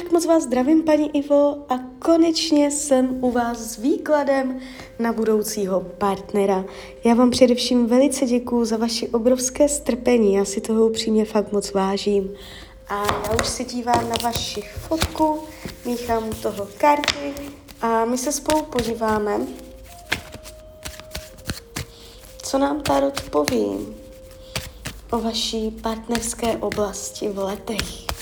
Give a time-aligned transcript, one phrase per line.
[0.00, 4.60] Tak moc vás zdravím, paní Ivo, a konečně jsem u vás s výkladem
[4.98, 6.64] na budoucího partnera.
[7.04, 11.72] Já vám především velice děkuju za vaši obrovské strpení, já si toho upřímně fakt moc
[11.72, 12.34] vážím.
[12.88, 15.40] A já už se dívám na vaši fotku,
[15.84, 17.34] míchám toho karty
[17.80, 19.40] a my se spolu podíváme,
[22.42, 23.94] co nám Tarot poví
[25.10, 28.13] o vaší partnerské oblasti v letech.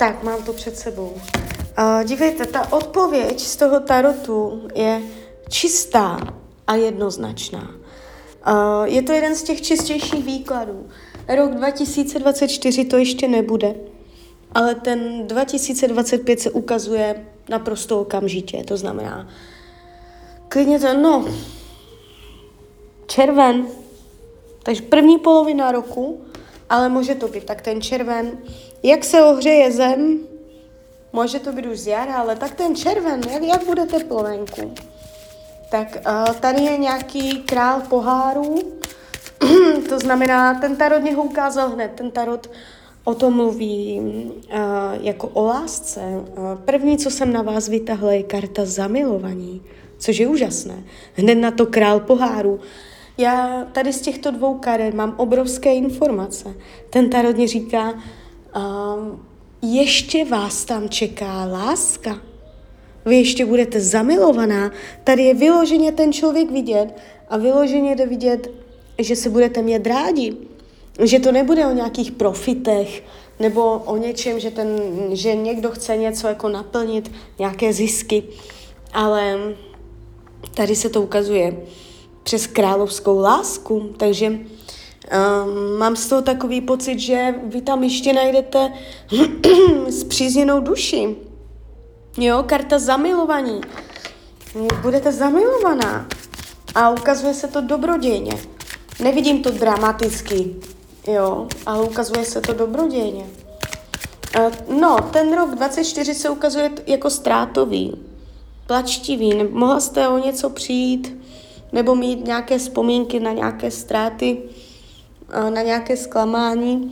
[0.00, 1.12] Tak, mám to před sebou.
[1.12, 5.02] Uh, dívejte, ta odpověď z toho tarotu je
[5.48, 6.34] čistá
[6.66, 7.70] a jednoznačná.
[8.46, 10.88] Uh, je to jeden z těch čistějších výkladů.
[11.28, 13.74] Rok 2024 to ještě nebude,
[14.52, 18.64] ale ten 2025 se ukazuje naprosto okamžitě.
[18.64, 19.28] To znamená,
[20.48, 21.24] klidně to, no,
[23.06, 23.66] červen,
[24.62, 26.20] takže první polovina roku,
[26.70, 28.38] ale může to být tak ten červen.
[28.82, 30.18] Jak se ohřeje zem,
[31.12, 34.74] může to být už z jara, ale tak ten červen, jak, jak bude teplo venku?
[35.70, 38.58] Tak uh, tady je nějaký král pohárů,
[39.88, 41.92] to znamená, ten tarot mě ho ukázal hned.
[41.94, 42.50] Ten tarot
[43.04, 44.56] o tom mluví uh,
[45.00, 46.00] jako o lásce.
[46.00, 46.24] Uh,
[46.64, 49.62] první, co jsem na vás vytahla, je karta zamilovaní,
[49.98, 50.84] což je úžasné.
[51.14, 52.60] Hned na to král poháru.
[53.20, 56.54] Já tady z těchto dvou karet mám obrovské informace.
[56.90, 59.26] Ten tarot říká, um,
[59.62, 62.18] ještě vás tam čeká láska.
[63.04, 64.72] Vy ještě budete zamilovaná.
[65.04, 66.96] Tady je vyloženě ten člověk vidět
[67.28, 68.50] a vyloženě jde vidět
[69.02, 70.36] že se budete mít rádi,
[71.04, 73.02] že to nebude o nějakých profitech
[73.40, 74.68] nebo o něčem, že, ten,
[75.12, 78.22] že někdo chce něco jako naplnit, nějaké zisky,
[78.92, 79.38] ale
[80.54, 81.56] tady se to ukazuje
[82.22, 88.72] přes královskou lásku, takže um, mám z toho takový pocit, že vy tam ještě najdete
[90.00, 91.16] zpřízněnou duši.
[92.18, 93.60] Jo, karta zamilovaní.
[94.82, 96.06] Budete zamilovaná.
[96.74, 98.32] A ukazuje se to dobrodějně.
[99.02, 100.56] Nevidím to dramaticky,
[101.06, 103.26] jo, ale ukazuje se to dobrodějně.
[104.80, 107.92] No, ten rok 24 se ukazuje jako ztrátový,
[108.66, 109.44] plačtivý.
[109.50, 111.19] Mohla jste o něco přijít,
[111.72, 114.38] nebo mít nějaké vzpomínky na nějaké ztráty,
[115.54, 116.90] na nějaké zklamání.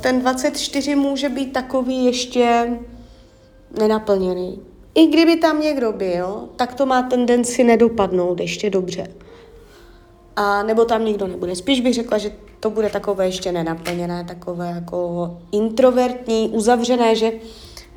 [0.00, 2.68] Ten 24 může být takový ještě
[3.78, 4.60] nenaplněný.
[4.94, 9.06] I kdyby tam někdo byl, tak to má tendenci nedopadnout ještě dobře
[10.36, 11.56] a nebo tam nikdo nebude.
[11.56, 17.32] Spíš bych řekla, že to bude takové ještě nenaplněné, takové jako introvertní, uzavřené, že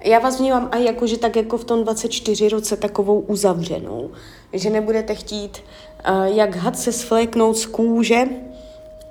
[0.06, 4.12] já vás vnímám i jako, že tak jako v tom 24 roce takovou uzavřenou,
[4.54, 5.64] že nebudete chtít
[6.10, 8.26] uh, jak had se svléknout z kůže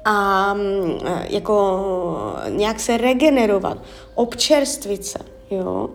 [0.04, 0.60] a um,
[1.28, 1.82] jako
[2.48, 3.78] nějak se regenerovat,
[4.14, 5.18] občerstvit se,
[5.50, 5.90] jo,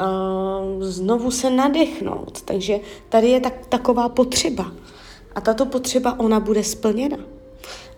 [0.00, 2.42] uh, znovu se nadechnout.
[2.42, 4.72] Takže tady je tak, taková potřeba.
[5.34, 7.16] A tato potřeba, ona bude splněna.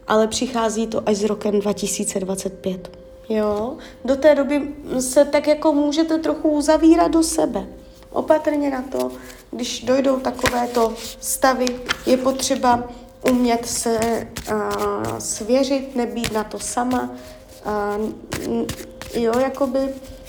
[0.09, 3.00] Ale přichází to až s rokem 2025.
[3.31, 3.77] Jo?
[4.05, 7.67] Do té doby se tak jako můžete trochu uzavírat do sebe.
[8.11, 9.13] Opatrně na to,
[9.51, 11.67] když dojdou takovéto stavy,
[12.07, 12.89] je potřeba
[13.31, 17.11] umět se uh, svěřit, nebýt na to sama,
[17.67, 18.63] uh,
[19.15, 19.79] jo, jakoby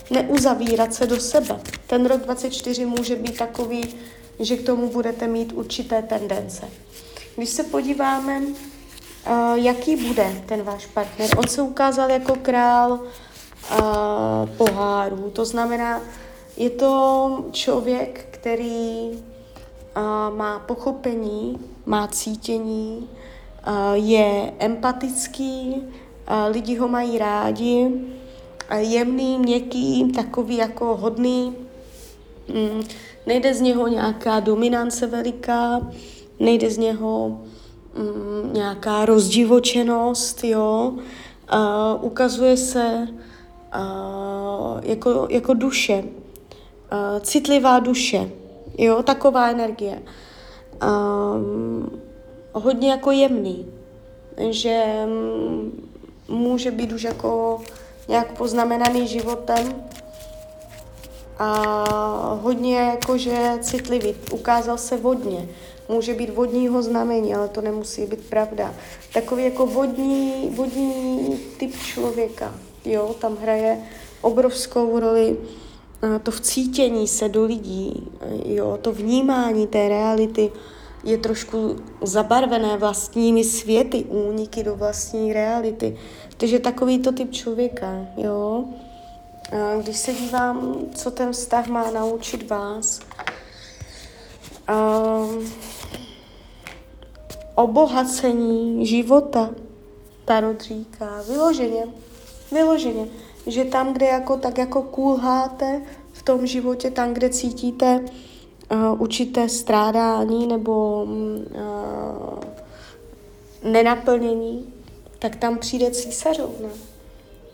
[0.09, 1.59] neuzavírat se do sebe.
[1.87, 3.95] Ten rok 24 může být takový,
[4.39, 6.69] že k tomu budete mít určité tendence.
[7.35, 8.41] Když se podíváme,
[9.27, 16.01] uh, jaký bude ten váš partner, on se ukázal jako král uh, pohárů, to znamená,
[16.57, 23.09] je to člověk, který uh, má pochopení, má cítění,
[23.67, 31.55] uh, je empatický, uh, lidi ho mají rádi, uh, jemný, měkký, takový jako hodný,
[32.47, 32.83] mm,
[33.25, 35.81] nejde z něho nějaká dominance veliká,
[36.39, 37.41] nejde z něho
[37.95, 43.07] mm, nějaká rozdivočenost, jo, uh, ukazuje se
[43.77, 48.31] uh, jako, jako duše, uh, citlivá duše,
[48.77, 50.01] jo, taková energie.
[50.83, 51.87] Uh,
[52.53, 53.67] hodně jako jemný,
[54.49, 55.71] že um,
[56.27, 57.61] může být už jako
[58.07, 59.83] nějak poznamenaný životem.
[61.39, 65.47] A hodně jakože citlivý, ukázal se vodně,
[65.91, 68.73] Může být vodního znamení, ale to nemusí být pravda.
[69.13, 72.55] Takový jako vodní, vodní typ člověka,
[72.85, 73.77] jo, tam hraje
[74.21, 75.37] obrovskou roli
[76.23, 78.07] to vcítění se do lidí,
[78.45, 80.51] jo, to vnímání té reality
[81.03, 85.97] je trošku zabarvené vlastními světy, úniky do vlastní reality.
[86.37, 88.65] Takže takový to typ člověka, jo.
[89.51, 92.99] A když se dívám, co ten vztah má naučit vás,
[94.69, 95.51] um,
[97.55, 99.49] obohacení života,
[100.25, 101.87] Tarot říká, vyloženě,
[102.51, 103.07] vyloženě,
[103.47, 105.81] že tam, kde jako tak jako kulháte
[106.13, 112.39] v tom životě, tam, kde cítíte uh, určité strádání nebo uh,
[113.71, 114.73] nenaplnění,
[115.19, 116.69] tak tam přijde císařovna.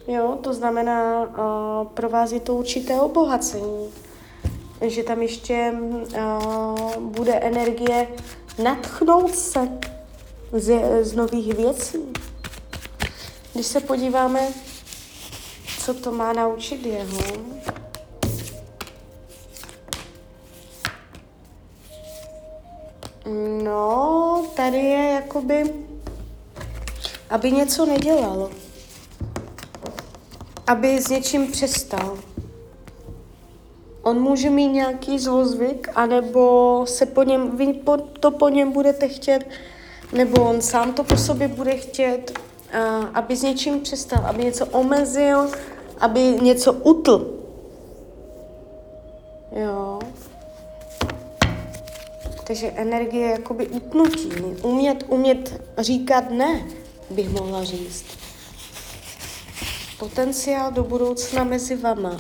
[0.07, 3.89] Jo, to znamená, uh, pro vás je to určité obohacení,
[4.81, 8.07] že tam ještě uh, bude energie
[8.63, 9.69] natchnout se
[10.51, 11.97] z, z nových věcí.
[13.53, 14.47] Když se podíváme,
[15.79, 17.21] co to má naučit jeho,
[23.63, 25.73] No, tady je jakoby,
[27.29, 28.49] aby něco nedělalo.
[30.67, 32.17] Aby s něčím přestal.
[34.07, 37.79] On může mít nějaký zlozvyk, anebo se po něm, vy
[38.19, 39.49] to po něm budete chtět,
[40.13, 42.39] nebo on sám to po sobě bude chtět,
[43.13, 45.49] aby s něčím přestal, aby něco omezil,
[45.99, 47.33] aby něco utl.
[49.51, 49.99] Jo.
[52.43, 54.29] Takže energie je jakoby utnutí.
[54.61, 56.65] Umět, umět říkat ne,
[57.09, 58.05] bych mohla říct.
[59.99, 62.17] Potenciál do budoucna mezi vama.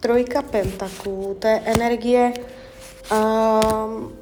[0.00, 2.32] Trojka pentaků, to je energie,
[3.12, 4.12] um,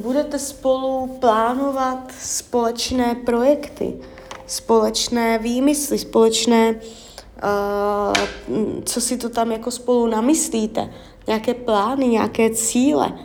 [0.00, 3.94] budete spolu plánovat společné projekty,
[4.46, 8.14] společné výmysly, společné, uh,
[8.84, 10.92] co si to tam jako spolu namyslíte,
[11.26, 13.18] nějaké plány, nějaké cíle.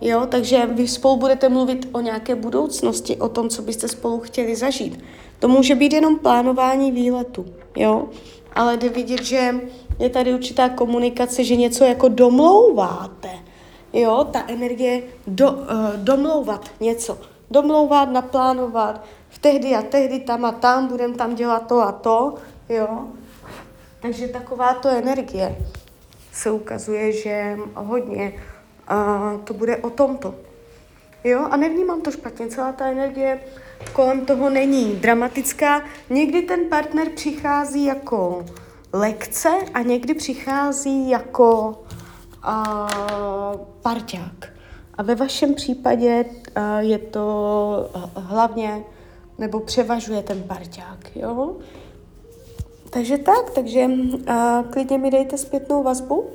[0.00, 4.56] Jo, takže vy spolu budete mluvit o nějaké budoucnosti, o tom, co byste spolu chtěli
[4.56, 5.04] zažít.
[5.38, 8.08] To může být jenom plánování výletu, jo,
[8.52, 9.54] ale jde vidět, že
[9.98, 13.30] je tady určitá komunikace, že něco jako domlouváte,
[13.92, 15.66] jo, ta energie do, uh,
[15.96, 17.18] domlouvat něco,
[17.50, 22.34] domlouvat, naplánovat, v tehdy a tehdy tam a tam, budeme tam dělat to a to,
[22.68, 23.06] jo.
[24.02, 25.56] Takže takováto energie
[26.32, 28.32] se ukazuje, že hodně
[28.88, 30.34] a to bude o tomto.
[31.24, 33.40] Jo, a nevnímám to špatně, celá ta energie
[33.92, 35.82] kolem toho není dramatická.
[36.10, 38.44] Někdy ten partner přichází jako
[38.92, 41.78] lekce a někdy přichází jako
[42.42, 42.88] a,
[43.82, 44.52] parťák.
[44.94, 46.24] A ve vašem případě
[46.54, 48.84] a, je to hlavně,
[49.38, 51.56] nebo převažuje ten parťák, jo?
[52.90, 53.86] Takže tak, takže
[54.26, 56.30] a, klidně mi dejte zpětnou vazbu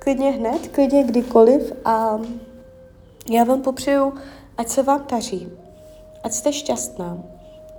[0.00, 2.18] klidně hned, klidně kdykoliv a
[3.30, 4.14] já vám popřeju,
[4.58, 5.48] ať se vám taří,
[6.22, 7.18] ať jste šťastná.